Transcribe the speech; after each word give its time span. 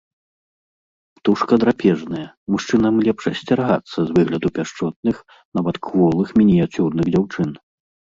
Птушка 1.17 1.53
драпежная, 1.63 2.23
мужчынам 2.53 2.95
лепш 3.07 3.23
асцерагацца 3.31 3.97
з 4.07 4.15
выгляду 4.15 4.47
пяшчотных, 4.55 5.15
нават 5.59 5.75
кволых 5.89 6.27
мініяцюрных 6.43 7.05
дзяўчын. 7.13 7.49